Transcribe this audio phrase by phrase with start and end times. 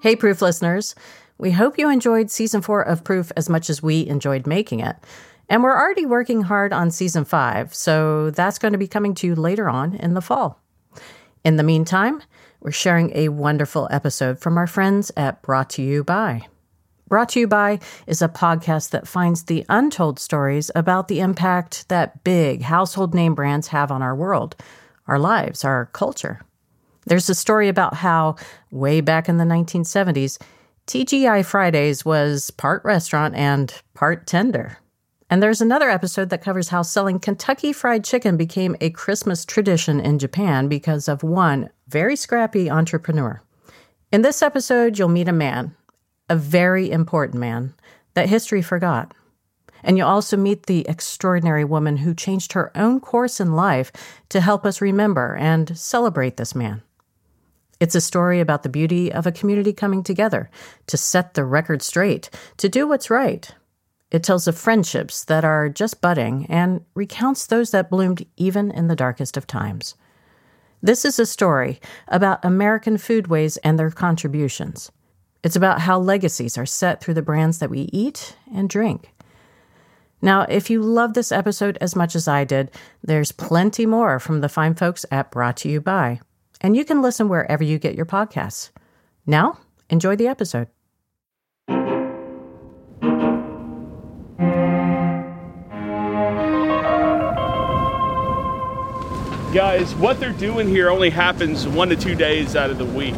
[0.00, 0.94] Hey, Proof listeners.
[1.38, 4.94] We hope you enjoyed season four of Proof as much as we enjoyed making it.
[5.48, 9.26] And we're already working hard on season five, so that's going to be coming to
[9.26, 10.60] you later on in the fall.
[11.44, 12.22] In the meantime,
[12.60, 16.46] we're sharing a wonderful episode from our friends at Brought to You By.
[17.08, 21.88] Brought to You By is a podcast that finds the untold stories about the impact
[21.88, 24.54] that big household name brands have on our world,
[25.08, 26.42] our lives, our culture.
[27.08, 28.36] There's a story about how,
[28.70, 30.38] way back in the 1970s,
[30.86, 34.76] TGI Fridays was part restaurant and part tender.
[35.30, 40.00] And there's another episode that covers how selling Kentucky Fried Chicken became a Christmas tradition
[40.00, 43.40] in Japan because of one very scrappy entrepreneur.
[44.12, 45.74] In this episode, you'll meet a man,
[46.28, 47.72] a very important man,
[48.12, 49.14] that history forgot.
[49.82, 53.92] And you'll also meet the extraordinary woman who changed her own course in life
[54.28, 56.82] to help us remember and celebrate this man.
[57.80, 60.50] It's a story about the beauty of a community coming together
[60.88, 63.48] to set the record straight, to do what's right.
[64.10, 68.88] It tells of friendships that are just budding and recounts those that bloomed even in
[68.88, 69.94] the darkest of times.
[70.82, 74.90] This is a story about American foodways and their contributions.
[75.44, 79.12] It's about how legacies are set through the brands that we eat and drink.
[80.20, 82.72] Now, if you love this episode as much as I did,
[83.04, 86.20] there's plenty more from the fine folks at Brought to You By
[86.60, 88.70] and you can listen wherever you get your podcasts.
[89.26, 89.58] Now,
[89.90, 90.68] enjoy the episode.
[99.54, 103.14] Guys, what they're doing here only happens one to two days out of the week.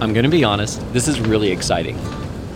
[0.00, 1.98] I'm going to be honest, this is really exciting.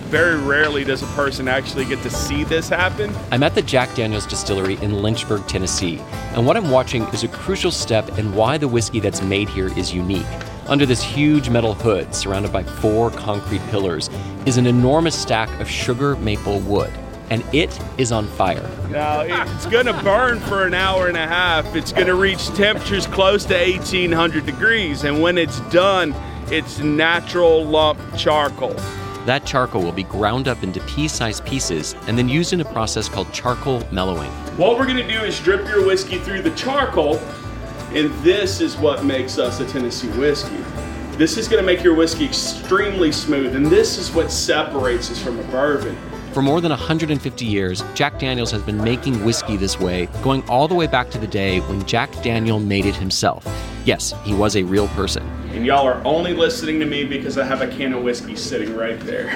[0.07, 3.13] Very rarely does a person actually get to see this happen.
[3.33, 5.99] I'm at the Jack Daniels distillery in Lynchburg, Tennessee,
[6.33, 9.77] and what I'm watching is a crucial step in why the whiskey that's made here
[9.77, 10.25] is unique.
[10.69, 14.09] Under this huge metal hood, surrounded by four concrete pillars,
[14.47, 16.93] is an enormous stack of sugar maple wood,
[17.31, 18.71] and it is on fire.
[18.91, 21.75] Now, it's going to burn for an hour and a half.
[21.75, 26.15] It's going to reach temperatures close to 1800 degrees, and when it's done,
[26.49, 28.77] it's natural lump charcoal.
[29.27, 32.65] That charcoal will be ground up into pea sized pieces and then used in a
[32.65, 34.31] process called charcoal mellowing.
[34.57, 37.17] What we're going to do is drip your whiskey through the charcoal,
[37.91, 40.63] and this is what makes us a Tennessee whiskey.
[41.17, 45.21] This is going to make your whiskey extremely smooth, and this is what separates us
[45.21, 45.99] from a bourbon.
[46.33, 50.69] For more than 150 years, Jack Daniels has been making whiskey this way, going all
[50.69, 53.45] the way back to the day when Jack Daniel made it himself.
[53.85, 55.29] Yes, he was a real person.
[55.57, 58.77] And y'all are only listening to me because I have a can of whiskey sitting
[58.77, 59.27] right there.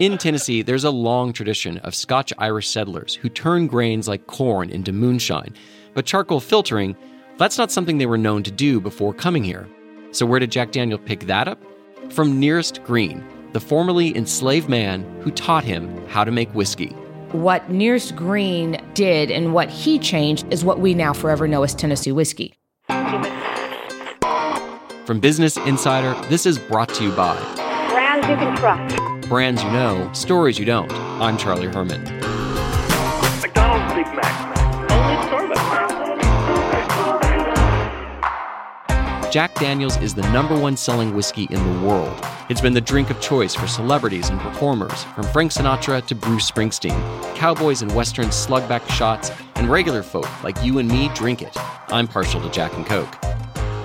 [0.00, 4.68] In Tennessee, there's a long tradition of Scotch Irish settlers who turn grains like corn
[4.70, 5.54] into moonshine.
[5.94, 6.96] But charcoal filtering,
[7.38, 9.68] that's not something they were known to do before coming here.
[10.10, 11.62] So, where did Jack Daniel pick that up?
[12.10, 16.88] From Nearest Green, the formerly enslaved man who taught him how to make whiskey.
[17.30, 21.76] What Nearest Green did and what he changed is what we now forever know as
[21.76, 22.54] Tennessee whiskey.
[25.04, 27.36] From Business Insider, this is brought to you by
[27.90, 28.96] Brands you can trust.
[29.28, 30.90] Brands You Know, Stories You Don't.
[31.20, 32.02] I'm Charlie Herman.
[33.42, 34.90] McDonald's Big Mac.
[34.90, 35.60] Only Starbucks.
[39.30, 42.18] Jack Daniels is the number one selling whiskey in the world.
[42.48, 46.50] It's been the drink of choice for celebrities and performers, from Frank Sinatra to Bruce
[46.50, 46.98] Springsteen.
[47.34, 51.54] Cowboys and Western slugback shots, and regular folk like you and me drink it.
[51.88, 53.14] I'm partial to Jack and Coke.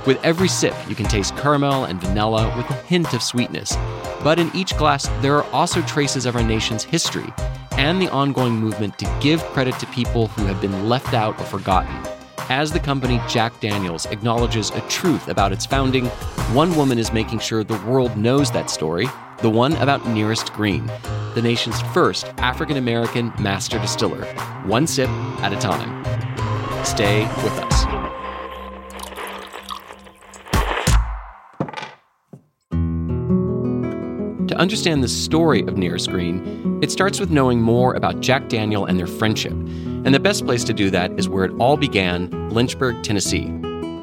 [0.09, 3.75] With every sip, you can taste caramel and vanilla with a hint of sweetness.
[4.23, 7.31] But in each glass, there are also traces of our nation's history
[7.73, 11.43] and the ongoing movement to give credit to people who have been left out or
[11.43, 11.95] forgotten.
[12.49, 16.07] As the company Jack Daniels acknowledges a truth about its founding,
[16.55, 19.07] one woman is making sure the world knows that story
[19.43, 20.87] the one about Nearest Green,
[21.35, 24.25] the nation's first African American master distiller,
[24.65, 25.09] one sip
[25.43, 26.03] at a time.
[26.83, 27.98] Stay with us.
[34.59, 38.99] Understand the story of Nearest Green, it starts with knowing more about Jack Daniel and
[38.99, 39.53] their friendship.
[39.53, 43.53] And the best place to do that is where it all began Lynchburg, Tennessee.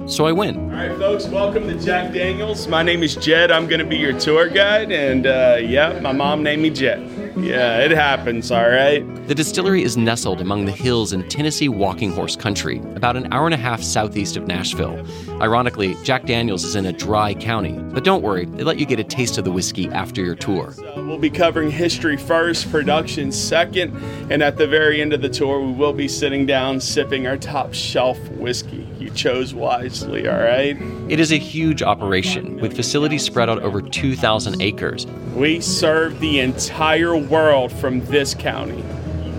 [0.07, 0.57] So I went.
[0.57, 2.69] All right, folks, welcome to Jack Daniels.
[2.69, 3.51] My name is Jed.
[3.51, 4.93] I'm going to be your tour guide.
[4.93, 7.01] And uh, yeah, my mom named me Jed.
[7.37, 9.05] Yeah, it happens, all right?
[9.29, 13.45] The distillery is nestled among the hills in Tennessee walking horse country, about an hour
[13.45, 15.07] and a half southeast of Nashville.
[15.43, 18.99] Ironically, Jack Daniels is in a dry county, but don't worry, they let you get
[18.99, 20.73] a taste of the whiskey after your tour.
[20.73, 23.95] So we'll be covering history first, production second,
[24.31, 27.37] and at the very end of the tour, we will be sitting down sipping our
[27.37, 28.89] top shelf whiskey.
[28.99, 30.77] You chose wisely, all right?
[31.09, 35.07] It is a huge operation with facilities spread out over 2,000 acres.
[35.35, 38.83] We serve the entire world from this county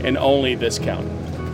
[0.03, 1.09] and only this county.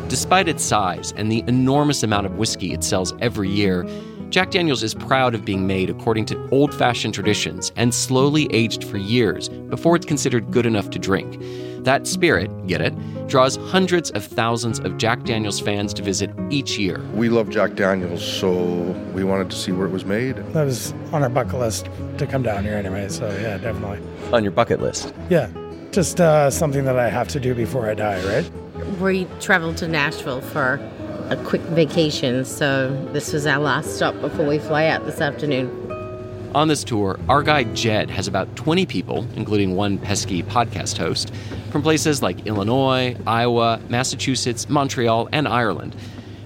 [0.07, 3.87] Despite its size and the enormous amount of whiskey it sells every year,
[4.29, 8.83] Jack Daniels is proud of being made according to old fashioned traditions and slowly aged
[8.83, 11.39] for years before it's considered good enough to drink.
[11.83, 12.93] That spirit, get it,
[13.27, 16.99] draws hundreds of thousands of Jack Daniels fans to visit each year.
[17.13, 18.51] We love Jack Daniels, so
[19.13, 20.37] we wanted to see where it was made.
[20.53, 23.99] That was on our bucket list to come down here anyway, so yeah, definitely.
[24.31, 25.13] On your bucket list.
[25.29, 25.47] Yeah,
[25.93, 28.99] just uh, something that I have to do before I die, right?
[28.99, 30.79] We traveled to Nashville for
[31.29, 35.69] a quick vacation, so this was our last stop before we fly out this afternoon.
[36.55, 41.31] On this tour, our guide Jed has about 20 people, including one pesky podcast host,
[41.71, 45.95] from places like Illinois, Iowa, Massachusetts, Montreal, and Ireland.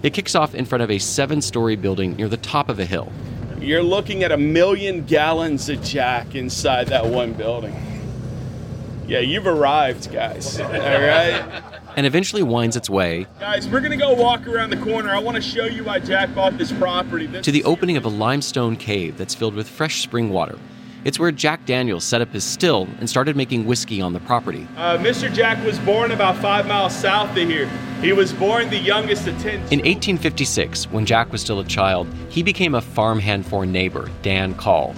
[0.04, 2.86] It kicks off in front of a seven story building near the top of a
[2.86, 3.12] hill.
[3.60, 7.76] You're looking at a million gallons of Jack inside that one building.
[9.08, 10.60] Yeah, you've arrived, guys.
[10.62, 11.64] All right?
[11.96, 15.10] and eventually winds its way Guys, we're gonna go walk around the corner.
[15.10, 17.26] I want to show you why Jack bought this property.
[17.26, 20.60] This to the opening of a limestone cave that's filled with fresh spring water.
[21.04, 24.68] It's where Jack Daniels set up his still and started making whiskey on the property.
[24.76, 25.34] Uh, Mr.
[25.34, 27.70] Jack was born about five miles south of here.
[28.02, 29.56] He was born the youngest of ten.
[29.72, 34.12] In 1856, when Jack was still a child, he became a farmhand for a neighbor,
[34.22, 34.94] Dan Call.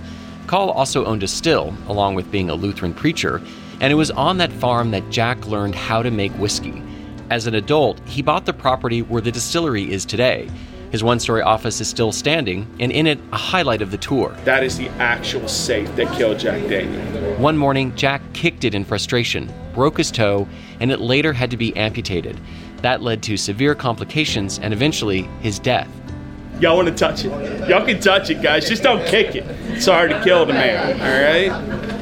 [0.47, 3.41] Call also owned a still, along with being a Lutheran preacher,
[3.81, 6.81] and it was on that farm that Jack learned how to make whiskey.
[7.29, 10.49] As an adult, he bought the property where the distillery is today.
[10.91, 14.35] His one story office is still standing, and in it, a highlight of the tour.
[14.43, 17.35] That is the actual safe that killed Jack Daniel.
[17.35, 20.47] One morning, Jack kicked it in frustration, broke his toe,
[20.79, 22.39] and it later had to be amputated.
[22.81, 25.89] That led to severe complications and eventually his death.
[26.59, 27.69] Y'all want to touch it?
[27.69, 28.67] Y'all can touch it, guys.
[28.67, 29.45] Just don't kick it.
[29.69, 31.98] It's hard to kill the man, all right?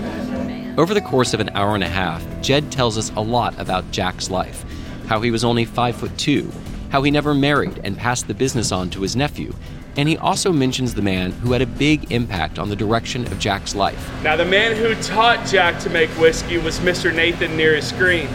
[0.77, 3.89] Over the course of an hour and a half, Jed tells us a lot about
[3.89, 4.63] Jack's life
[5.07, 6.51] how he was only five foot two,
[6.91, 9.51] how he never married and passed the business on to his nephew,
[9.95, 13.39] and he also mentions the man who had a big impact on the direction of
[13.39, 14.11] Jack's life.
[14.21, 17.11] Now, the man who taught Jack to make whiskey was Mr.
[17.11, 18.29] Nathan Nearest Green.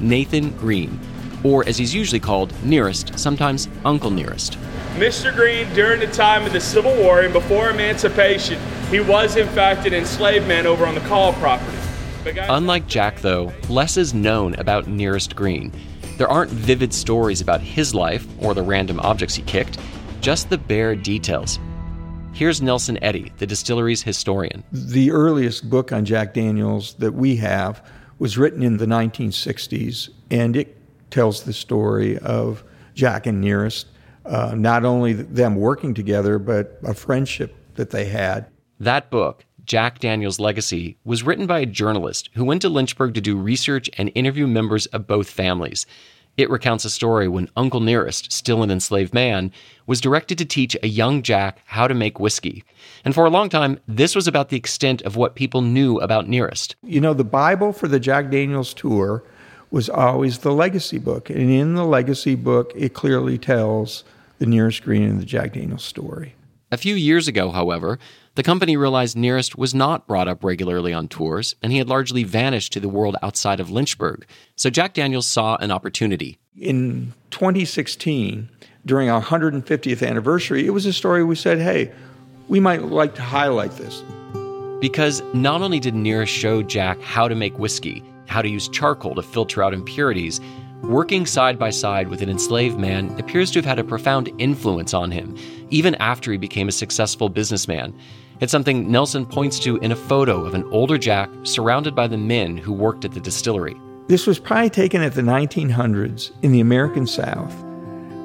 [0.00, 0.98] Nathan Green,
[1.44, 4.58] or as he's usually called, Nearest, sometimes Uncle Nearest.
[4.96, 5.32] Mr.
[5.32, 8.58] Green, during the time of the Civil War and before emancipation,
[8.90, 11.83] he was in fact an enslaved man over on the Call property.
[12.26, 15.72] Unlike Jack, though, less is known about Nearest Green.
[16.16, 19.78] There aren't vivid stories about his life or the random objects he kicked,
[20.20, 21.58] just the bare details.
[22.32, 24.64] Here's Nelson Eddy, the distillery's historian.
[24.72, 27.84] The earliest book on Jack Daniels that we have
[28.18, 30.76] was written in the 1960s, and it
[31.10, 33.88] tells the story of Jack and Nearest,
[34.24, 38.46] uh, not only them working together, but a friendship that they had.
[38.80, 43.20] That book, Jack Daniels' Legacy, was written by a journalist who went to Lynchburg to
[43.20, 45.86] do research and interview members of both families.
[46.36, 49.52] It recounts a story when Uncle Nearest, still an enslaved man,
[49.86, 52.64] was directed to teach a young Jack how to make whiskey.
[53.04, 56.28] And for a long time, this was about the extent of what people knew about
[56.28, 56.74] Nearest.
[56.82, 59.22] You know, the Bible for the Jack Daniels tour
[59.70, 61.30] was always the legacy book.
[61.30, 64.02] And in the legacy book, it clearly tells
[64.38, 66.34] the Nearest Green and the Jack Daniels story.
[66.72, 68.00] A few years ago, however,
[68.34, 72.24] the company realized Nearest was not brought up regularly on tours, and he had largely
[72.24, 74.26] vanished to the world outside of Lynchburg.
[74.56, 76.38] So Jack Daniels saw an opportunity.
[76.58, 78.48] In 2016,
[78.84, 81.92] during our 150th anniversary, it was a story we said, hey,
[82.48, 84.02] we might like to highlight this.
[84.80, 89.14] Because not only did Nearest show Jack how to make whiskey, how to use charcoal
[89.14, 90.40] to filter out impurities,
[90.82, 94.92] working side by side with an enslaved man appears to have had a profound influence
[94.92, 95.36] on him,
[95.70, 97.98] even after he became a successful businessman.
[98.40, 102.18] It's something Nelson points to in a photo of an older Jack surrounded by the
[102.18, 103.76] men who worked at the distillery.
[104.08, 107.54] This was probably taken at the 1900s in the American South.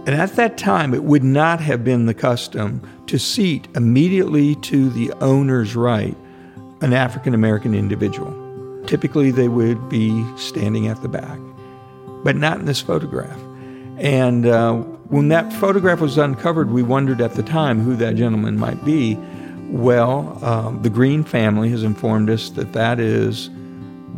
[0.05, 4.89] And at that time, it would not have been the custom to seat immediately to
[4.89, 6.17] the owner's right
[6.81, 8.33] an African American individual.
[8.87, 11.37] Typically, they would be standing at the back,
[12.23, 13.39] but not in this photograph.
[13.97, 14.75] And uh,
[15.09, 19.15] when that photograph was uncovered, we wondered at the time who that gentleman might be.
[19.69, 23.51] Well, um, the Green family has informed us that that is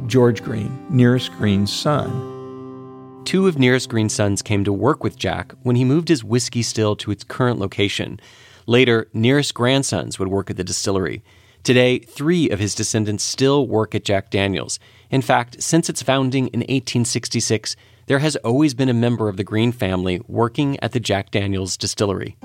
[0.07, 3.21] George Green, Nearest Green's son.
[3.25, 6.61] Two of Nearest Green's sons came to work with Jack when he moved his whiskey
[6.63, 8.17] still to its current location.
[8.65, 11.21] Later, Nearest grandsons would work at the distillery.
[11.63, 14.79] Today, three of his descendants still work at Jack Daniels.
[15.09, 17.75] In fact, since its founding in 1866,
[18.07, 21.75] there has always been a member of the Green family working at the Jack Daniels
[21.75, 22.37] distillery.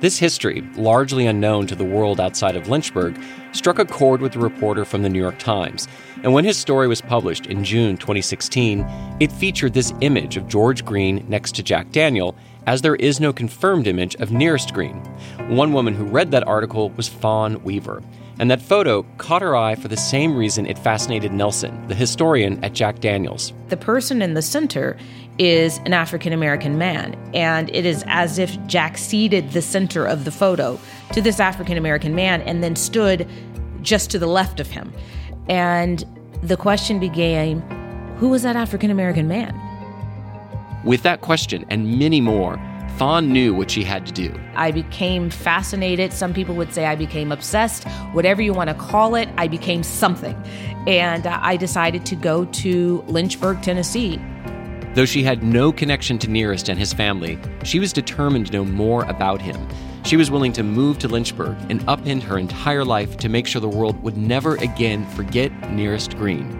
[0.00, 4.38] This history, largely unknown to the world outside of Lynchburg, struck a chord with the
[4.38, 5.88] reporter from the New York Times.
[6.22, 8.86] And when his story was published in June 2016,
[9.20, 12.34] it featured this image of George Green next to Jack Daniel,
[12.66, 14.96] as there is no confirmed image of nearest Green.
[15.48, 18.02] One woman who read that article was Fawn Weaver.
[18.38, 22.64] And that photo caught her eye for the same reason it fascinated Nelson, the historian
[22.64, 23.52] at Jack Daniels.
[23.68, 24.96] The person in the center
[25.40, 30.26] is an African American man, and it is as if Jack ceded the center of
[30.26, 30.78] the photo
[31.14, 33.26] to this African American man and then stood
[33.80, 34.92] just to the left of him.
[35.48, 36.04] And
[36.42, 37.62] the question became
[38.18, 39.58] who was that African American man?
[40.84, 42.60] With that question and many more,
[42.98, 44.38] Fawn knew what she had to do.
[44.56, 46.12] I became fascinated.
[46.12, 47.84] Some people would say I became obsessed.
[48.12, 50.34] Whatever you want to call it, I became something.
[50.86, 54.20] And uh, I decided to go to Lynchburg, Tennessee.
[54.94, 58.64] Though she had no connection to Nearest and his family, she was determined to know
[58.64, 59.68] more about him.
[60.04, 63.60] She was willing to move to Lynchburg and upend her entire life to make sure
[63.60, 66.50] the world would never again forget Nearest Green.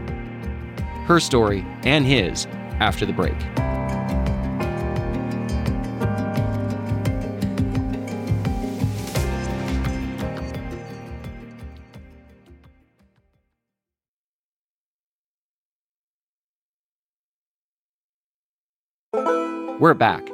[1.06, 2.46] Her story and his
[2.78, 3.36] after the break.
[19.80, 20.28] We're back.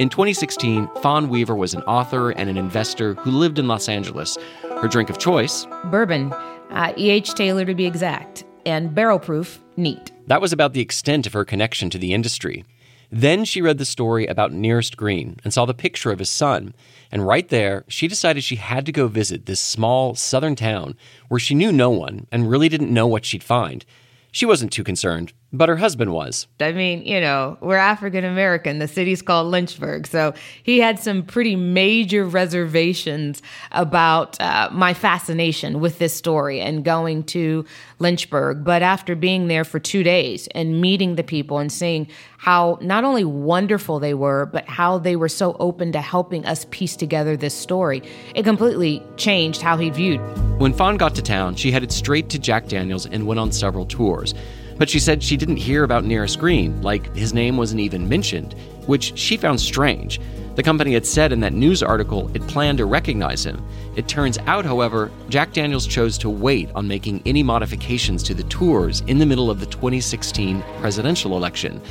[0.00, 4.36] In 2016, Fawn Weaver was an author and an investor who lived in Los Angeles.
[4.62, 6.32] Her drink of choice bourbon,
[6.70, 7.34] uh, E.H.
[7.34, 10.10] Taylor to be exact, and barrel proof, neat.
[10.26, 12.64] That was about the extent of her connection to the industry.
[13.12, 16.74] Then she read the story about Nearest Green and saw the picture of his son.
[17.12, 20.96] And right there, she decided she had to go visit this small southern town
[21.28, 23.84] where she knew no one and really didn't know what she'd find.
[24.32, 26.46] She wasn't too concerned, but her husband was.
[26.60, 28.78] I mean, you know, we're African American.
[28.78, 30.06] The city's called Lynchburg.
[30.06, 33.42] So he had some pretty major reservations
[33.72, 37.64] about uh, my fascination with this story and going to
[37.98, 38.62] Lynchburg.
[38.62, 42.06] But after being there for two days and meeting the people and seeing
[42.38, 46.66] how not only wonderful they were, but how they were so open to helping us
[46.70, 48.02] piece together this story,
[48.34, 50.20] it completely changed how he viewed.
[50.60, 53.84] When Fawn got to town, she headed straight to Jack Daniels and went on several
[53.84, 54.32] tours.
[54.80, 58.54] But she said she didn't hear about Nearest Green, like his name wasn't even mentioned,
[58.86, 60.18] which she found strange.
[60.54, 63.62] The company had said in that news article it planned to recognize him.
[63.94, 68.44] It turns out, however, Jack Daniels chose to wait on making any modifications to the
[68.44, 71.82] tours in the middle of the 2016 presidential election.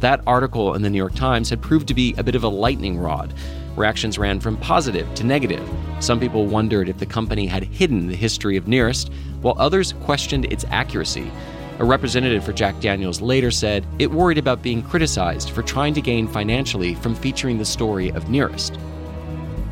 [0.00, 2.48] That article in the New York Times had proved to be a bit of a
[2.48, 3.34] lightning rod.
[3.76, 5.68] Reactions ran from positive to negative.
[6.00, 9.12] Some people wondered if the company had hidden the history of Nearest,
[9.42, 11.30] while others questioned its accuracy.
[11.78, 16.00] A representative for Jack Daniels later said it worried about being criticized for trying to
[16.00, 18.76] gain financially from featuring the story of Nearest.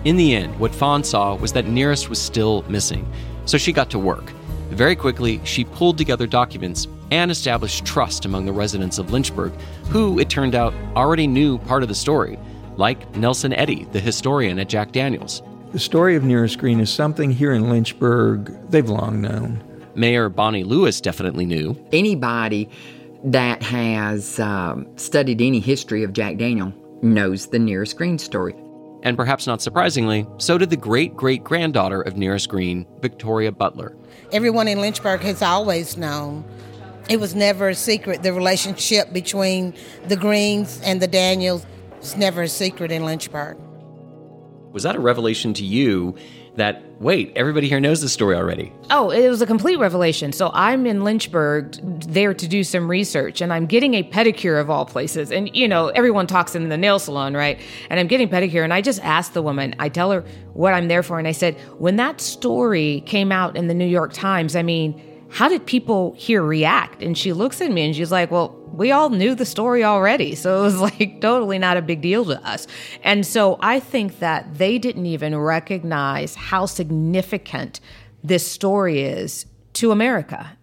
[0.04, 3.10] In the end, what Fawn saw was that Nearest was still missing,
[3.44, 4.30] so she got to work.
[4.70, 9.52] Very quickly, she pulled together documents and established trust among the residents of Lynchburg,
[9.88, 12.38] who, it turned out, already knew part of the story,
[12.76, 15.42] like Nelson Eddy, the historian at Jack Daniels.
[15.72, 19.60] The story of Nearest Green is something here in Lynchburg they've long known.
[19.96, 21.76] Mayor Bonnie Lewis definitely knew.
[21.92, 22.68] Anybody
[23.24, 26.72] that has um, studied any history of Jack Daniel
[27.02, 28.54] knows the Nearest Green story.
[29.02, 33.96] And perhaps not surprisingly, so did the great great granddaughter of Nearest Green, Victoria Butler.
[34.32, 36.44] Everyone in Lynchburg has always known.
[37.08, 38.22] It was never a secret.
[38.22, 39.74] The relationship between
[40.08, 41.64] the Greens and the Daniels
[42.00, 43.56] was never a secret in Lynchburg.
[44.72, 46.16] Was that a revelation to you
[46.56, 48.72] that, wait, everybody here knows this story already.
[48.90, 50.32] Oh, it was a complete revelation.
[50.32, 54.70] So I'm in Lynchburg there to do some research and I'm getting a pedicure of
[54.70, 55.30] all places.
[55.30, 57.60] And, you know, everyone talks in the nail salon, right?
[57.90, 60.88] And I'm getting pedicure and I just asked the woman, I tell her what I'm
[60.88, 61.18] there for.
[61.18, 65.00] And I said, when that story came out in the New York Times, I mean,
[65.28, 67.02] how did people here react?
[67.02, 70.34] And she looks at me and she's like, well, we all knew the story already.
[70.34, 72.66] So it was like totally not a big deal to us.
[73.02, 77.80] And so I think that they didn't even recognize how significant
[78.22, 80.56] this story is to America.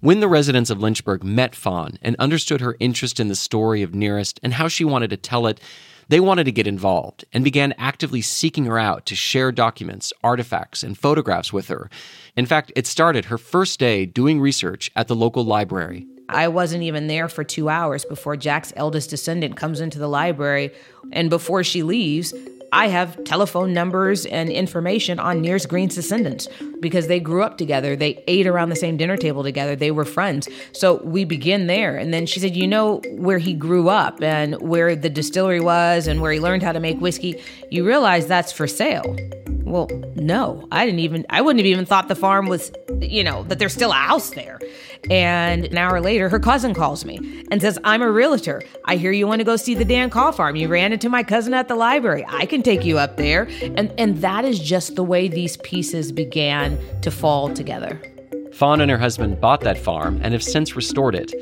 [0.00, 3.94] When the residents of Lynchburg met Fawn and understood her interest in the story of
[3.94, 5.60] Nearest and how she wanted to tell it,
[6.08, 10.82] they wanted to get involved and began actively seeking her out to share documents, artifacts,
[10.82, 11.90] and photographs with her.
[12.36, 16.06] In fact, it started her first day doing research at the local library.
[16.30, 20.72] I wasn't even there for two hours before Jack's eldest descendant comes into the library.
[21.10, 22.34] And before she leaves,
[22.72, 26.48] I have telephone numbers and information on Nearest Green's descendants
[26.80, 27.96] because they grew up together.
[27.96, 29.74] They ate around the same dinner table together.
[29.74, 30.48] They were friends.
[30.72, 31.96] So we begin there.
[31.96, 36.06] And then she said, You know where he grew up and where the distillery was
[36.06, 37.42] and where he learned how to make whiskey.
[37.70, 39.16] You realize that's for sale.
[39.64, 43.42] Well, no, I didn't even, I wouldn't have even thought the farm was, you know,
[43.44, 44.58] that there's still a house there.
[45.10, 48.62] And an hour later, her cousin calls me and says, I'm a realtor.
[48.84, 50.56] I hear you want to go see the Dan Call farm.
[50.56, 52.24] You ran into my cousin at the library.
[52.28, 53.48] I can take you up there.
[53.62, 58.00] And, and that is just the way these pieces began to fall together.
[58.52, 61.32] Fawn and her husband bought that farm and have since restored it.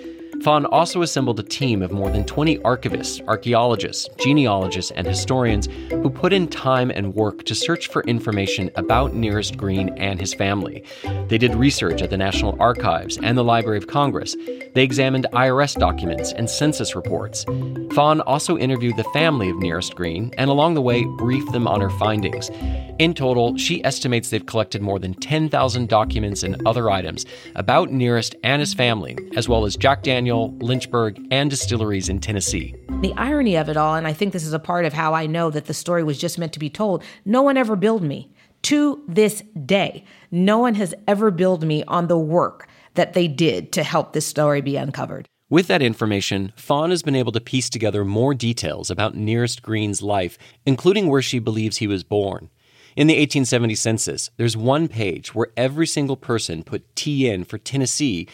[0.46, 6.08] Fawn also assembled a team of more than 20 archivists, archaeologists, genealogists, and historians who
[6.08, 10.84] put in time and work to search for information about Nearest Green and his family.
[11.26, 14.36] They did research at the National Archives and the Library of Congress.
[14.72, 17.44] They examined IRS documents and census reports.
[17.92, 21.80] Fawn also interviewed the family of Nearest Green and along the way briefed them on
[21.80, 22.52] her findings.
[23.00, 27.26] In total, she estimates they've collected more than 10,000 documents and other items
[27.56, 32.74] about Nearest and his family, as well as Jack Daniel, Lynchburg, and distilleries in Tennessee.
[33.00, 35.26] The irony of it all, and I think this is a part of how I
[35.26, 38.30] know that the story was just meant to be told, no one ever billed me.
[38.62, 43.72] To this day, no one has ever billed me on the work that they did
[43.72, 45.26] to help this story be uncovered.
[45.48, 50.02] With that information, Fawn has been able to piece together more details about Nearest Green's
[50.02, 52.50] life, including where she believes he was born.
[52.96, 57.58] In the 1870 census, there's one page where every single person put T in for
[57.58, 58.26] Tennessee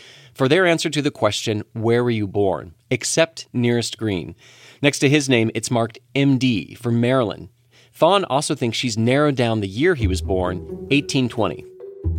[0.43, 2.75] for their answer to the question, Where were you born?
[2.91, 4.35] except Nearest Green.
[4.83, 7.49] Next to his name, it's marked MD for Maryland.
[7.93, 10.59] Fawn also thinks she's narrowed down the year he was born,
[10.91, 11.65] 1820.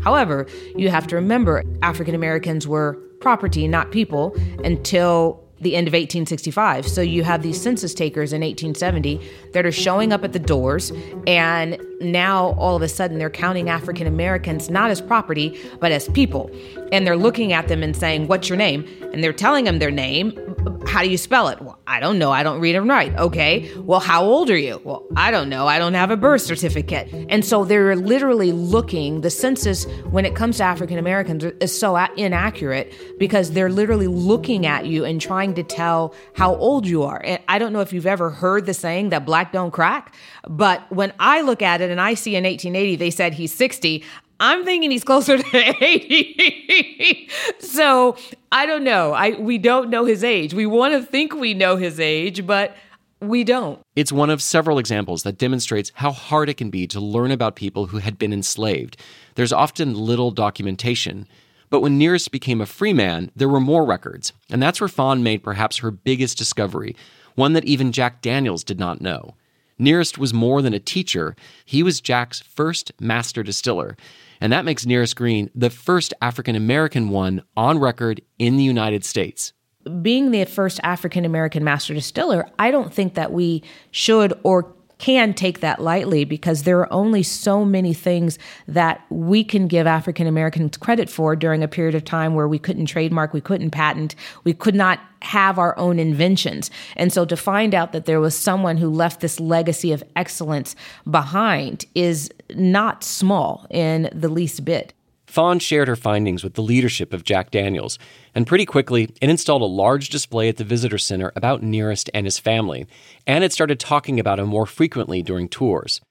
[0.01, 5.91] However, you have to remember African Americans were property, not people, until the end of
[5.91, 6.87] 1865.
[6.87, 9.19] So you have these census takers in 1870
[9.53, 10.91] that are showing up at the doors,
[11.25, 16.07] and now all of a sudden they're counting African Americans not as property, but as
[16.09, 16.51] people.
[16.91, 18.87] And they're looking at them and saying, What's your name?
[19.13, 20.37] And they're telling them their name.
[20.85, 21.61] How do you spell it?
[21.61, 22.31] Well, I don't know.
[22.31, 23.17] I don't read and write.
[23.17, 23.69] Okay.
[23.77, 24.79] Well, how old are you?
[24.83, 25.67] Well, I don't know.
[25.67, 27.11] I don't have a birth certificate.
[27.29, 31.95] And so they're literally looking, the census, when it comes to African Americans, is so
[32.17, 37.21] inaccurate because they're literally looking at you and trying to tell how old you are.
[37.23, 40.15] And I don't know if you've ever heard the saying that black don't crack,
[40.47, 44.03] but when I look at it and I see in 1880 they said he's 60,
[44.39, 47.29] I'm thinking he's closer to 80.
[47.59, 48.15] so
[48.51, 49.13] I don't know.
[49.13, 50.53] I we don't know his age.
[50.53, 52.75] We want to think we know his age, but
[53.19, 53.79] we don't.
[53.95, 57.55] It's one of several examples that demonstrates how hard it can be to learn about
[57.55, 58.97] people who had been enslaved.
[59.35, 61.27] There's often little documentation.
[61.69, 65.23] But when Nearest became a free man, there were more records, and that's where Fawn
[65.23, 66.95] made perhaps her biggest discovery,
[67.35, 69.35] one that even Jack Daniels did not know.
[69.79, 73.97] Nearest was more than a teacher, he was Jack's first master distiller
[74.43, 79.05] and that makes Nearest Green the first African American one on record in the United
[79.05, 79.53] States.
[80.01, 85.33] Being the first African American master distiller, I don't think that we should or can
[85.33, 88.39] take that lightly because there are only so many things
[88.69, 92.57] that we can give African Americans credit for during a period of time where we
[92.57, 96.71] couldn't trademark, we couldn't patent, we could not have our own inventions.
[96.95, 100.73] And so to find out that there was someone who left this legacy of excellence
[101.11, 104.93] behind is not small in the least bit.
[105.33, 107.97] Fawn shared her findings with the leadership of Jack Daniels,
[108.35, 112.27] and pretty quickly it installed a large display at the visitor center about Nearest and
[112.27, 112.85] his family,
[113.25, 116.01] and it started talking about him more frequently during tours.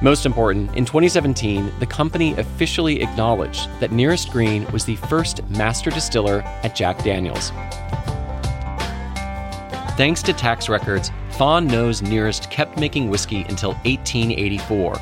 [0.00, 5.90] Most important, in 2017, the company officially acknowledged that Nearest Green was the first master
[5.90, 7.50] distiller at Jack Daniels.
[9.98, 14.96] Thanks to tax records, Fawn knows Nearest kept making whiskey until 1884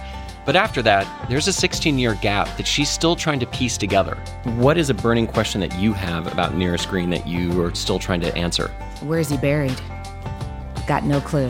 [0.44, 4.16] but after that, there's a 16 year gap that she's still trying to piece together.
[4.56, 7.98] What is a burning question that you have about Nearest Green that you are still
[7.98, 8.68] trying to answer?
[9.02, 9.80] Where is he buried?
[10.86, 11.48] Got no clue.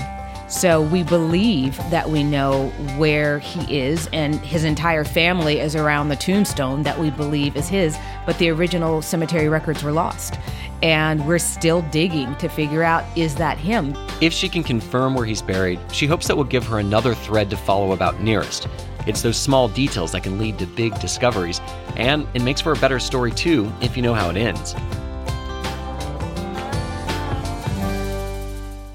[0.49, 6.11] So we believe that we know where he is, and his entire family is around
[6.11, 10.39] the tombstone that we believe is his, but the original cemetery records were lost.
[10.83, 13.97] And we're still digging to figure out is that him?
[14.21, 17.51] If she can confirm where he's buried, she hopes that will give her another thread
[17.51, 18.69] to follow about Nearest.
[19.07, 21.61] It's those small details that can lead to big discoveries,
[21.97, 24.75] and it makes for a better story too if you know how it ends.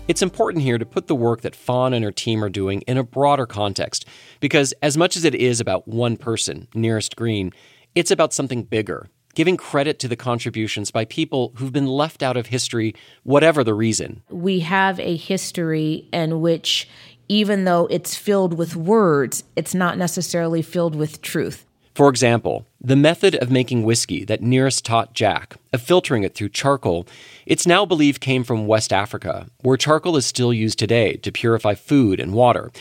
[0.07, 2.97] It's important here to put the work that Fawn and her team are doing in
[2.97, 4.05] a broader context,
[4.39, 7.51] because as much as it is about one person, Nearest Green,
[7.93, 9.07] it's about something bigger,
[9.39, 13.73] giving credit to the contributions by people who've been left out of history, whatever the
[13.73, 14.21] reason.
[14.29, 16.89] We have a history in which
[17.29, 21.65] even though it's filled with words, it's not necessarily filled with truth.
[21.95, 26.49] For example, the method of making whiskey that Nearest taught Jack, of filtering it through
[26.49, 27.07] charcoal,
[27.45, 31.75] it's now believed came from West Africa, where charcoal is still used today to purify
[31.75, 32.73] food and water.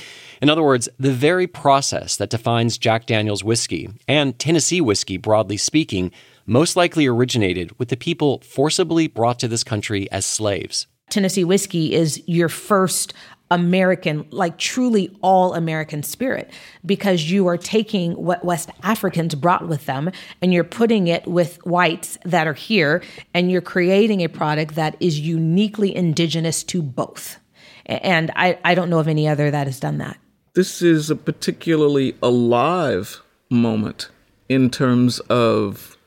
[0.42, 5.56] In other words, the very process that defines Jack Daniels whiskey, and Tennessee whiskey broadly
[5.56, 6.10] speaking,
[6.48, 10.86] most likely originated with the people forcibly brought to this country as slaves.
[11.10, 13.12] Tennessee whiskey is your first
[13.50, 16.50] American, like truly all American spirit,
[16.84, 20.10] because you are taking what West Africans brought with them
[20.42, 23.02] and you're putting it with whites that are here,
[23.34, 27.38] and you're creating a product that is uniquely indigenous to both.
[27.86, 30.18] And I, I don't know of any other that has done that.
[30.54, 34.10] This is a particularly alive moment
[34.48, 35.97] in terms of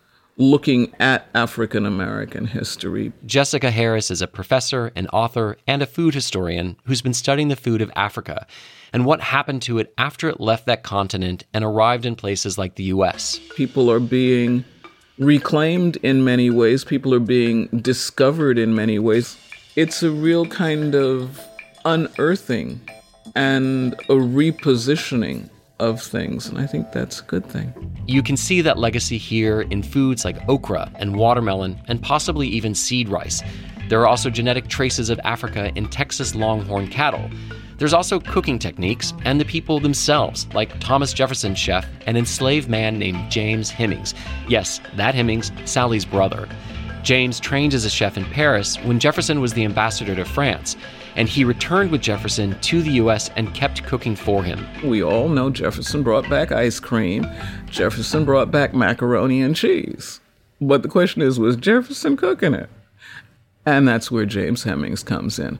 [0.42, 3.14] looking at African American history.
[3.28, 7.56] Jessica Harris is a professor, an author, and a food historian who's been studying the
[7.56, 8.48] food of Africa
[8.92, 12.74] and what happened to it after it left that continent and arrived in places like
[12.74, 13.40] the US.
[13.56, 14.66] People are being
[15.20, 19.38] reclaimed in many ways, people are being discovered in many ways.
[19.76, 21.40] It's a real kind of
[21.86, 22.82] unearthing
[23.36, 25.51] and a repositioning
[25.82, 27.74] of things, and I think that's a good thing.
[28.08, 32.76] You can see that legacy here in foods like okra and watermelon, and possibly even
[32.76, 33.42] seed rice.
[33.90, 37.30] There are also genetic traces of Africa in Texas longhorn cattle.
[37.78, 43.00] There's also cooking techniques and the people themselves, like Thomas Jefferson's chef, an enslaved man
[43.00, 44.14] named James Hemings.
[44.48, 46.48] Yes, that Hemings, Sally's brother.
[47.02, 50.78] James trained as a chef in Paris when Jefferson was the ambassador to France
[51.16, 53.30] and he returned with Jefferson to the U.S.
[53.36, 54.66] and kept cooking for him.
[54.84, 57.28] We all know Jefferson brought back ice cream,
[57.68, 60.20] Jefferson brought back macaroni and cheese.
[60.60, 62.70] But the question is, was Jefferson cooking it?
[63.66, 65.60] And that's where James Hemings comes in.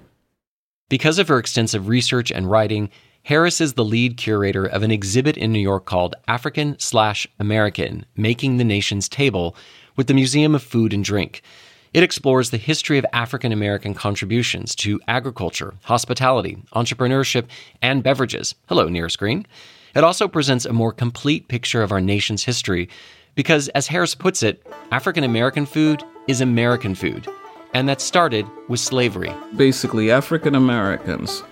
[0.90, 2.90] Because of her extensive research and writing,
[3.24, 8.06] Harris is the lead curator of an exhibit in New York called African slash American
[8.16, 9.56] Making the Nation's Table
[9.96, 11.44] with the Museum of Food and Drink.
[11.94, 17.48] It explores the history of African American contributions to agriculture, hospitality, entrepreneurship,
[17.82, 18.56] and beverages.
[18.70, 19.46] Hello, Nearest Green.
[19.94, 22.88] It also presents a more complete picture of our nation's history
[23.36, 27.28] because, as Harris puts it, African American food is American food,
[27.74, 29.34] and that started with slavery.
[29.58, 31.44] Basically, African Americans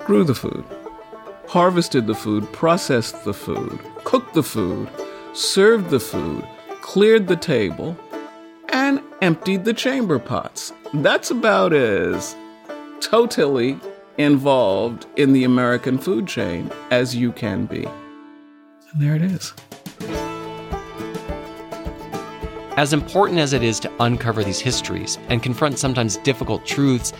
[0.00, 0.64] grew the food,
[1.46, 4.88] harvested the food, processed the food, cooked the food,
[5.34, 6.44] served the food,
[6.80, 7.96] cleared the table,
[8.70, 10.72] and emptied the chamber pots.
[10.94, 12.36] That's about as
[13.00, 13.78] totally
[14.18, 17.84] involved in the American food chain as you can be.
[17.84, 19.54] And there it is.
[22.76, 27.12] As important as it is to uncover these histories and confront sometimes difficult truths,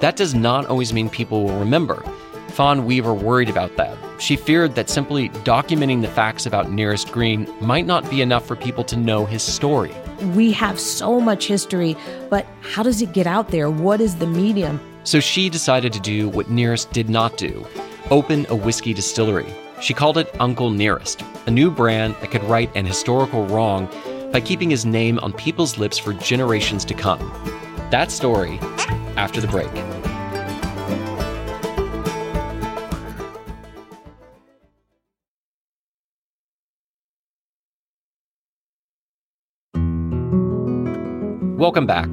[0.00, 2.04] that does not always mean people will remember.
[2.52, 3.96] Fawn Weaver worried about that.
[4.20, 8.56] She feared that simply documenting the facts about Nearest Green might not be enough for
[8.56, 9.92] people to know his story.
[10.34, 11.96] We have so much history,
[12.28, 13.70] but how does it get out there?
[13.70, 14.80] What is the medium?
[15.04, 17.66] So she decided to do what Nearest did not do
[18.10, 19.46] open a whiskey distillery.
[19.80, 23.88] She called it Uncle Nearest, a new brand that could right an historical wrong
[24.30, 27.20] by keeping his name on people's lips for generations to come.
[27.90, 28.58] That story
[29.16, 29.70] after the break.
[41.62, 42.08] Welcome back.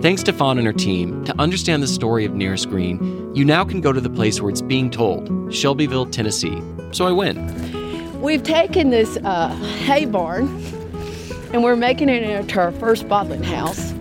[0.00, 3.64] Thanks to Fawn and her team, to understand the story of Nearest Green, you now
[3.64, 6.62] can go to the place where it's being told, Shelbyville, Tennessee.
[6.92, 7.40] So I went.
[8.20, 9.48] We've taken this uh,
[9.82, 10.46] hay barn
[11.52, 13.92] and we're making it into our first bottling house.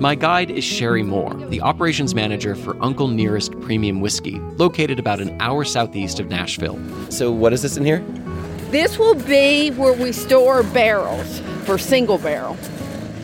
[0.00, 5.20] My guide is Sherry Moore, the operations manager for Uncle Nearest Premium Whiskey, located about
[5.20, 6.80] an hour southeast of Nashville.
[7.12, 8.00] So, what is this in here?
[8.72, 12.56] This will be where we store barrels for single barrel.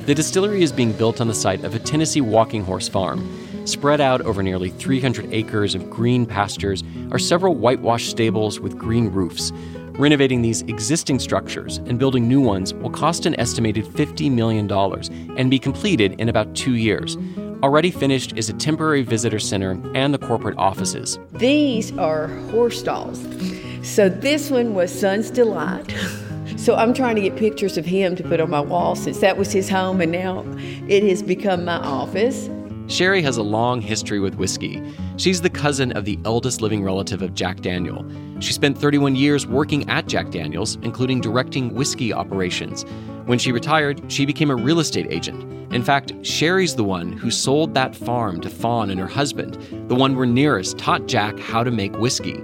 [0.07, 3.29] The distillery is being built on the site of a Tennessee walking horse farm.
[3.67, 9.09] Spread out over nearly 300 acres of green pastures are several whitewashed stables with green
[9.09, 9.51] roofs.
[9.99, 14.71] Renovating these existing structures and building new ones will cost an estimated $50 million
[15.37, 17.17] and be completed in about two years.
[17.65, 21.19] Already finished is a temporary visitor center and the corporate offices.
[21.33, 23.27] These are horse stalls.
[23.83, 25.93] So this one was Sun's Delight.
[26.57, 29.37] So I'm trying to get pictures of him to put on my wall since that
[29.37, 30.45] was his home and now
[30.89, 32.49] it has become my office.
[32.89, 34.83] Sherry has a long history with whiskey.
[35.17, 38.07] She's the cousin of the eldest living relative of Jack Daniel.
[38.39, 42.85] She spent 31 years working at Jack Daniels, including directing whiskey operations.
[43.27, 45.43] When she retired, she became a real estate agent.
[45.75, 49.97] In fact, Sherry's the one who sold that farm to Fawn and her husband, the
[49.97, 52.41] one where Nearest taught Jack how to make whiskey.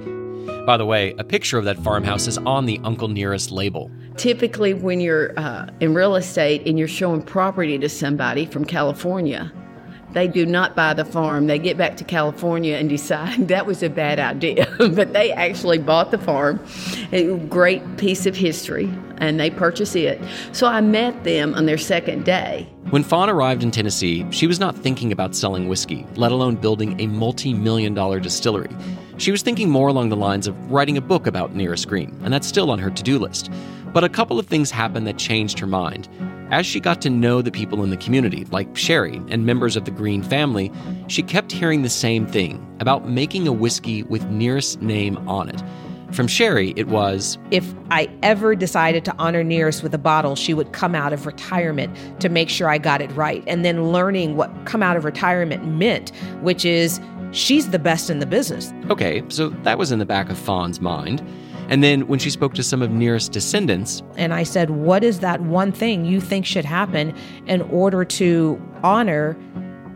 [0.64, 3.90] By the way, a picture of that farmhouse is on the Uncle Nearest label.
[4.16, 9.52] Typically, when you're uh, in real estate and you're showing property to somebody from California,
[10.12, 11.48] they do not buy the farm.
[11.48, 14.72] They get back to California and decide that was a bad idea.
[14.78, 16.64] but they actually bought the farm,
[17.10, 20.20] a great piece of history, and they purchase it.
[20.52, 22.68] So I met them on their second day.
[22.90, 27.00] When Fawn arrived in Tennessee, she was not thinking about selling whiskey, let alone building
[27.00, 28.70] a multi million dollar distillery.
[29.22, 32.34] She was thinking more along the lines of writing a book about Nearest Green, and
[32.34, 33.52] that's still on her to do list.
[33.92, 36.08] But a couple of things happened that changed her mind.
[36.50, 39.84] As she got to know the people in the community, like Sherry and members of
[39.84, 40.72] the Green family,
[41.06, 45.62] she kept hearing the same thing about making a whiskey with Nearest's name on it.
[46.10, 50.52] From Sherry, it was If I ever decided to honor Nearest with a bottle, she
[50.52, 53.44] would come out of retirement to make sure I got it right.
[53.46, 57.00] And then learning what come out of retirement meant, which is
[57.32, 58.72] she's the best in the business.
[58.90, 61.22] okay, so that was in the back of Fawn's mind.
[61.68, 65.20] And then when she spoke to some of Nearest's descendants, And I said, What is
[65.20, 67.14] that one thing you think should happen
[67.46, 69.36] in order to honor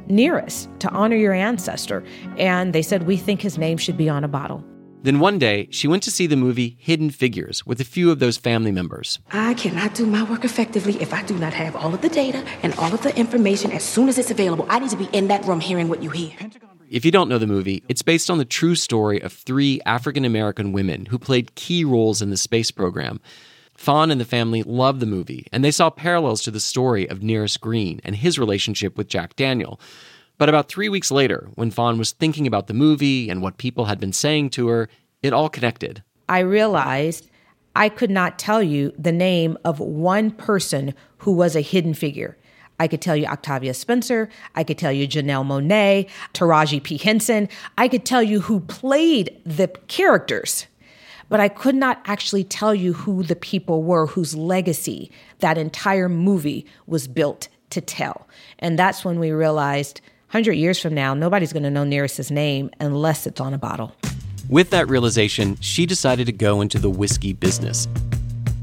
[0.08, 2.04] Nearest, to honor your ancestor?
[2.38, 4.64] And they said, We think his name should be on a bottle.
[5.02, 8.18] then one day she went to see the movie Hidden Figures with a few of
[8.20, 9.18] those family members.
[9.32, 12.44] I cannot do my work effectively if I do not have all of the data
[12.62, 14.66] and all of the information as soon as it's available.
[14.68, 16.34] I need to be in that room hearing what you hear.
[16.88, 20.24] If you don't know the movie, it's based on the true story of three African
[20.24, 23.20] American women who played key roles in the space program.
[23.74, 27.24] Fawn and the family loved the movie, and they saw parallels to the story of
[27.24, 29.80] Nearest Green and his relationship with Jack Daniel.
[30.38, 33.86] But about three weeks later, when Fawn was thinking about the movie and what people
[33.86, 34.88] had been saying to her,
[35.22, 36.04] it all connected.
[36.28, 37.28] I realized
[37.74, 42.36] I could not tell you the name of one person who was a hidden figure.
[42.78, 44.28] I could tell you Octavia Spencer.
[44.54, 46.98] I could tell you Janelle Monáe, Taraji P.
[46.98, 47.48] Henson.
[47.78, 50.66] I could tell you who played the characters,
[51.28, 56.08] but I could not actually tell you who the people were whose legacy that entire
[56.08, 58.28] movie was built to tell.
[58.58, 62.70] And that's when we realized 100 years from now, nobody's going to know Nearest's name
[62.80, 63.94] unless it's on a bottle.
[64.48, 67.88] With that realization, she decided to go into the whiskey business.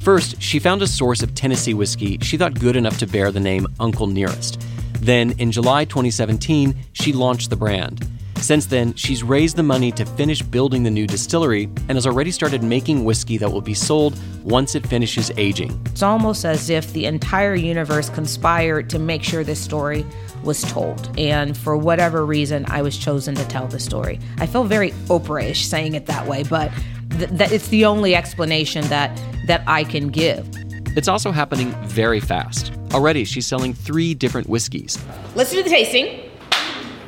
[0.03, 3.39] First, she found a source of Tennessee whiskey she thought good enough to bear the
[3.39, 4.61] name Uncle Nearest.
[4.99, 8.05] Then, in July 2017, she launched the brand.
[8.35, 12.31] Since then, she's raised the money to finish building the new distillery and has already
[12.31, 15.81] started making whiskey that will be sold once it finishes aging.
[15.85, 20.05] It's almost as if the entire universe conspired to make sure this story
[20.43, 21.17] was told.
[21.17, 24.19] And for whatever reason, I was chosen to tell the story.
[24.39, 26.69] I feel very Oprah-ish saying it that way, but
[27.17, 29.11] th- that it's the only explanation that
[29.47, 30.47] that I can give.
[30.95, 32.71] It's also happening very fast.
[32.93, 34.97] Already, she's selling three different whiskeys,
[35.35, 36.29] Let's do the tasting.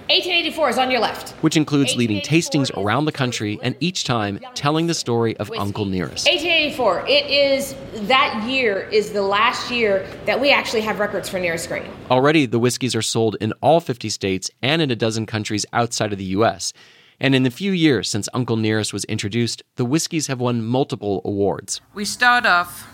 [0.07, 1.31] 1884 is on your left.
[1.41, 5.85] which includes leading tastings around the country and each time telling the story of Uncle
[5.85, 6.27] Nearest.
[6.27, 7.05] 1884.
[7.07, 7.75] It is
[8.07, 11.85] that year is the last year that we actually have records for nearest green.
[12.11, 16.11] Already, the whiskeys are sold in all 50 states and in a dozen countries outside
[16.11, 16.71] of the US.
[17.19, 21.21] And in the few years since Uncle Nearest was introduced, the whiskeys have won multiple
[21.23, 21.81] awards.
[21.93, 22.87] We start off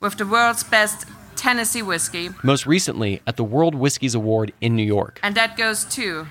[0.00, 4.84] with the world's best Tennessee whiskey, Most recently at the World Whiskies Award in New
[4.84, 5.20] York.
[5.22, 6.26] and that goes to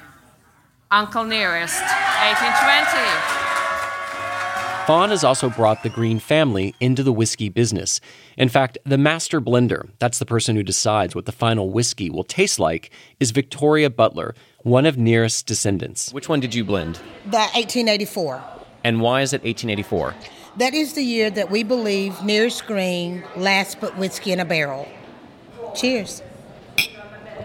[0.92, 3.54] Uncle Nearest, 1820.
[4.86, 8.02] Fawn has also brought the Green family into the whiskey business.
[8.38, 12.26] In fact, the master blender, that's the person who decides what the final whiskey will
[12.26, 16.12] taste like, is Victoria Butler, one of Nearest's descendants.
[16.14, 16.96] Which one did you blend?
[17.26, 18.44] The 1884.
[18.84, 20.16] And why is it 1884?
[20.58, 24.88] That is the year that we believe Nearest Green last put whiskey in a barrel.
[25.76, 26.22] Cheers.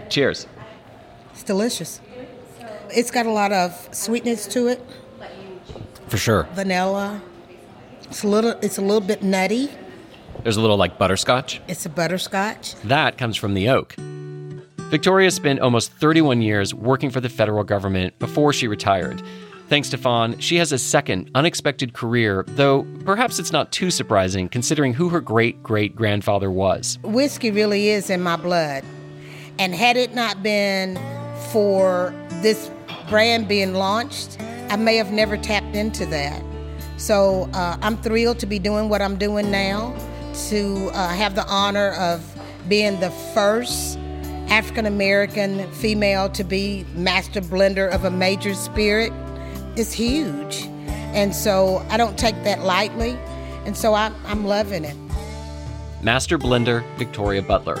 [0.09, 0.47] Cheers.
[1.31, 2.01] It's delicious.
[2.89, 4.81] It's got a lot of sweetness to it,
[6.07, 6.47] For sure.
[6.53, 7.21] vanilla.
[8.03, 9.69] It's a little it's a little bit nutty.
[10.43, 11.61] There's a little like butterscotch.
[11.67, 12.75] It's a butterscotch.
[12.83, 13.95] That comes from the oak.
[14.89, 19.21] Victoria spent almost 31 years working for the federal government before she retired.
[19.67, 24.49] Thanks to Fawn, she has a second, unexpected career, though perhaps it's not too surprising
[24.49, 26.97] considering who her great great grandfather was.
[27.03, 28.83] Whiskey really is in my blood.
[29.59, 30.95] And had it not been
[31.51, 32.71] for this
[33.09, 36.43] brand being launched, I may have never tapped into that.
[36.97, 39.95] So uh, I'm thrilled to be doing what I'm doing now,
[40.49, 42.25] to uh, have the honor of
[42.67, 43.99] being the first
[44.49, 49.13] African American female to be master blender of a major spirit.
[49.75, 50.63] Is huge.
[51.13, 53.11] And so I don't take that lightly.
[53.65, 54.95] And so I, I'm loving it.
[56.01, 57.77] Master Blender Victoria Butler.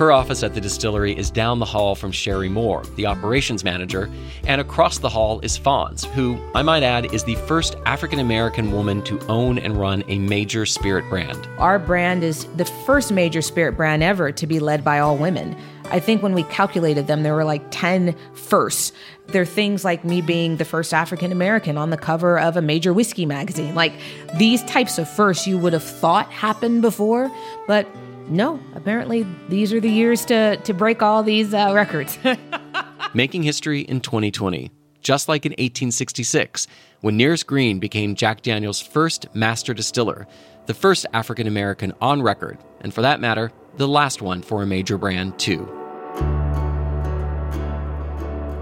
[0.00, 4.10] Her office at the distillery is down the hall from Sherry Moore, the operations manager,
[4.44, 8.72] and across the hall is Fawn's, who, I might add, is the first African American
[8.72, 11.46] woman to own and run a major spirit brand.
[11.58, 15.54] Our brand is the first major spirit brand ever to be led by all women.
[15.90, 18.92] I think when we calculated them, there were like 10 firsts.
[19.28, 22.62] There are things like me being the first African American on the cover of a
[22.62, 23.74] major whiskey magazine.
[23.74, 23.92] Like
[24.36, 27.30] these types of firsts you would have thought happened before,
[27.66, 27.86] but
[28.28, 32.18] no, apparently these are the years to, to break all these uh, records.
[33.14, 36.68] Making history in 2020, just like in 1866,
[37.00, 40.28] when Nearest Green became Jack Daniels' first master distiller,
[40.66, 44.66] the first African American on record, and for that matter, the last one for a
[44.66, 45.79] major brand, too.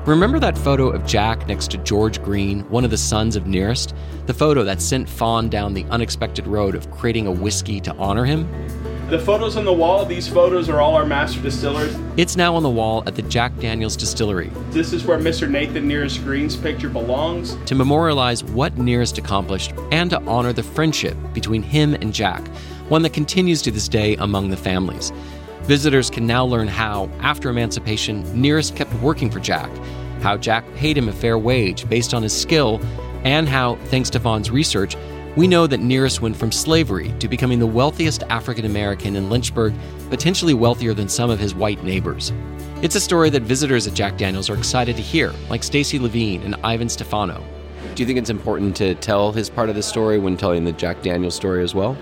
[0.09, 3.95] Remember that photo of Jack next to George Green, one of the sons of Nearest?
[4.25, 8.25] The photo that sent Fawn down the unexpected road of creating a whiskey to honor
[8.25, 8.49] him?
[9.11, 11.95] The photos on the wall, these photos are all our master distillers.
[12.17, 14.51] It's now on the wall at the Jack Daniels Distillery.
[14.71, 15.47] This is where Mr.
[15.47, 17.57] Nathan Nearest Green's picture belongs.
[17.67, 22.49] To memorialize what Nearest accomplished and to honor the friendship between him and Jack,
[22.89, 25.13] one that continues to this day among the families.
[25.69, 29.71] Visitors can now learn how, after emancipation, Nearest kept working for Jack,
[30.23, 32.81] how Jack paid him a fair wage based on his skill,
[33.23, 34.97] and how, thanks to Fawn's research,
[35.37, 39.75] we know that Nearest went from slavery to becoming the wealthiest African American in Lynchburg,
[40.09, 42.33] potentially wealthier than some of his white neighbors.
[42.81, 46.41] It's a story that visitors at Jack Daniels are excited to hear, like Stacy Levine
[46.45, 47.45] and Ivan Stefano.
[47.95, 50.73] Do you think it's important to tell his part of the story when telling the
[50.73, 51.95] Jack Daniels story as well?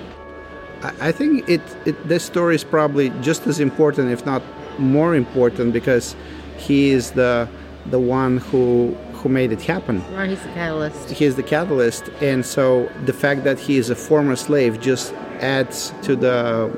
[0.82, 4.42] I think it, it this story is probably just as important, if not
[4.78, 6.14] more important, because
[6.56, 7.48] he is the
[7.86, 10.04] the one who who made it happen.
[10.14, 11.10] Right, he's the catalyst.
[11.10, 15.12] He is the catalyst, and so the fact that he is a former slave just
[15.40, 16.70] adds to the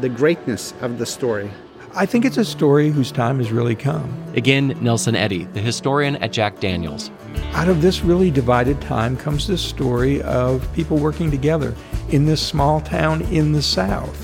[0.00, 1.50] the greatness of the story.
[1.94, 4.22] I think it's a story whose time has really come.
[4.34, 7.10] Again, Nelson Eddy, the historian at Jack Daniels.
[7.52, 11.74] Out of this really divided time comes this story of people working together
[12.10, 14.22] in this small town in the South.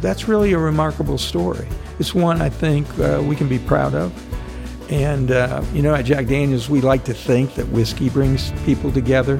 [0.00, 1.68] That's really a remarkable story.
[1.98, 4.12] It's one I think uh, we can be proud of.
[4.90, 8.90] And, uh, you know, at Jack Daniels, we like to think that whiskey brings people
[8.90, 9.38] together,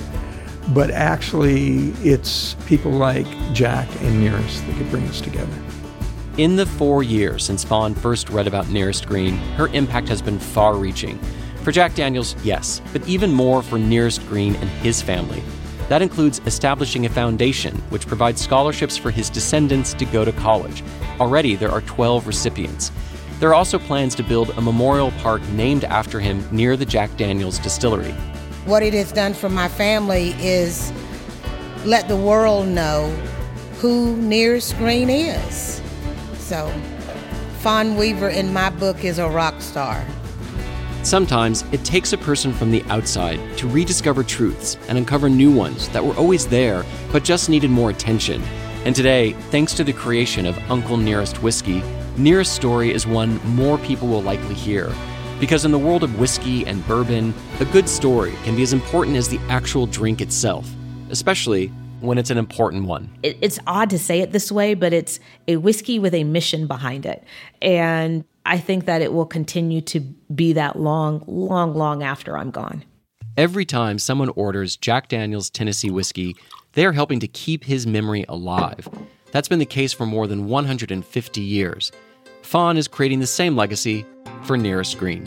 [0.74, 5.52] but actually, it's people like Jack and Nearest that could bring us together.
[6.36, 10.38] In the four years since Fawn first read about Nearest Green, her impact has been
[10.38, 11.18] far reaching.
[11.62, 15.42] For Jack Daniels, yes, but even more for Nearest Green and his family.
[15.88, 20.82] That includes establishing a foundation which provides scholarships for his descendants to go to college.
[21.18, 22.92] Already, there are 12 recipients.
[23.40, 27.16] There are also plans to build a memorial park named after him near the Jack
[27.16, 28.12] Daniels distillery.
[28.66, 30.92] What it has done for my family is
[31.84, 33.08] let the world know
[33.80, 35.80] who Nearest Green is.
[36.38, 36.68] So,
[37.60, 40.04] Fawn Weaver in my book is a rock star.
[41.02, 45.88] Sometimes it takes a person from the outside to rediscover truths and uncover new ones
[45.90, 48.42] that were always there but just needed more attention.
[48.84, 51.82] And today, thanks to the creation of Uncle Nearest Whiskey,
[52.18, 54.92] Nearest story is one more people will likely hear.
[55.38, 59.16] Because in the world of whiskey and bourbon, a good story can be as important
[59.16, 60.68] as the actual drink itself,
[61.10, 61.68] especially
[62.00, 63.08] when it's an important one.
[63.22, 67.06] It's odd to say it this way, but it's a whiskey with a mission behind
[67.06, 67.22] it.
[67.62, 72.50] And I think that it will continue to be that long, long, long after I'm
[72.50, 72.82] gone.
[73.36, 76.34] Every time someone orders Jack Daniels Tennessee whiskey,
[76.72, 78.88] they are helping to keep his memory alive.
[79.32, 81.92] That's been the case for more than 150 years.
[82.40, 84.06] Fawn is creating the same legacy
[84.44, 85.26] for Nearest Green.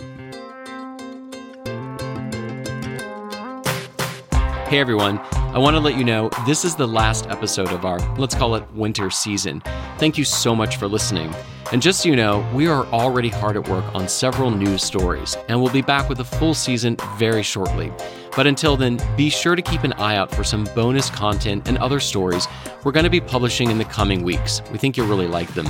[4.65, 5.19] Hey everyone,
[5.53, 8.55] I want to let you know this is the last episode of our, let's call
[8.55, 9.61] it winter season.
[9.97, 11.35] Thank you so much for listening.
[11.73, 15.35] And just so you know, we are already hard at work on several news stories,
[15.49, 17.91] and we'll be back with a full season very shortly.
[18.33, 21.77] But until then, be sure to keep an eye out for some bonus content and
[21.79, 22.47] other stories
[22.85, 24.61] we're going to be publishing in the coming weeks.
[24.71, 25.67] We think you'll really like them.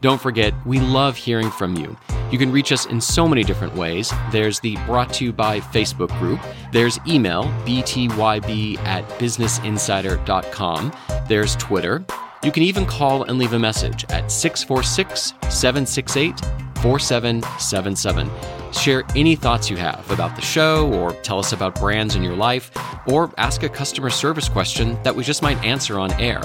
[0.00, 1.96] Don't forget, we love hearing from you.
[2.30, 4.12] You can reach us in so many different ways.
[4.30, 6.40] There's the Brought to You by Facebook group.
[6.72, 10.92] There's email, btyb at businessinsider.com.
[11.28, 12.04] There's Twitter.
[12.42, 16.40] You can even call and leave a message at 646 768
[16.82, 18.57] 4777.
[18.72, 22.36] Share any thoughts you have about the show, or tell us about brands in your
[22.36, 22.70] life,
[23.06, 26.40] or ask a customer service question that we just might answer on air.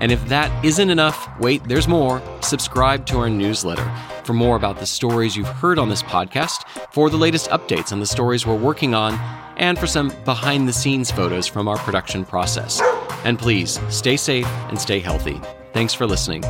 [0.00, 2.22] And if that isn't enough, wait, there's more.
[2.40, 3.90] Subscribe to our newsletter
[4.24, 8.00] for more about the stories you've heard on this podcast, for the latest updates on
[8.00, 9.14] the stories we're working on,
[9.56, 12.80] and for some behind the scenes photos from our production process.
[13.24, 15.40] And please stay safe and stay healthy.
[15.72, 16.44] Thanks for listening.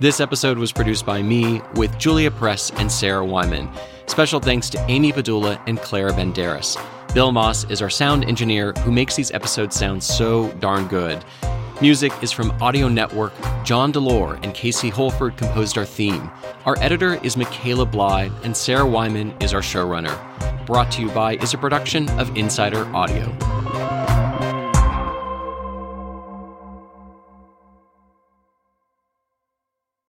[0.00, 3.68] This episode was produced by me with Julia Press and Sarah Wyman.
[4.06, 6.76] Special thanks to Amy Padula and Clara Banderas.
[7.14, 11.24] Bill Moss is our sound engineer who makes these episodes sound so darn good.
[11.80, 13.32] Music is from Audio Network.
[13.64, 16.30] John Delore and Casey Holford composed our theme.
[16.64, 20.16] Our editor is Michaela Bly, and Sarah Wyman is our showrunner.
[20.64, 23.57] Brought to you by is a production of Insider Audio.